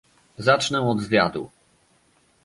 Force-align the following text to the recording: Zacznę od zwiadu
Zacznę 0.37 0.89
od 0.89 0.99
zwiadu 1.01 1.49